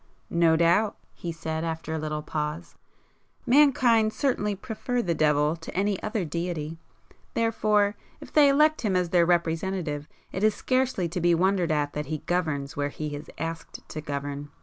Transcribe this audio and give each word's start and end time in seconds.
"No 0.31 0.55
doubt!" 0.55 0.97
he 1.13 1.31
said, 1.31 1.63
after 1.63 1.93
a 1.93 1.99
little 1.99 2.23
pause—"Mankind 2.23 4.11
certainly 4.11 4.55
prefer 4.55 5.03
the 5.03 5.13
devil 5.13 5.55
to 5.57 5.77
any 5.77 6.01
other 6.01 6.25
deity,—therefore 6.25 7.95
if 8.19 8.33
they 8.33 8.49
elect 8.49 8.81
him 8.81 8.95
as 8.95 9.11
their 9.11 9.27
representative, 9.27 10.07
it 10.31 10.43
is 10.43 10.55
scarcely 10.55 11.07
to 11.07 11.21
be 11.21 11.35
wondered 11.35 11.71
at 11.71 11.93
that 11.93 12.07
he 12.07 12.23
governs 12.25 12.75
where 12.75 12.89
he 12.89 13.15
is 13.15 13.29
asked 13.37 13.87
to 13.89 14.01
govern. 14.01 14.49